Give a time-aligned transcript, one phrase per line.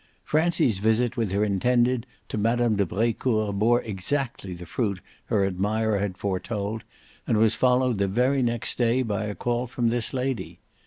[0.23, 2.75] Francie's visit with her intended to Mme.
[2.75, 6.83] de Brecourt bore exactly the fruit her admirer had foretold
[7.27, 10.57] and was followed the very next day by a call from this lady.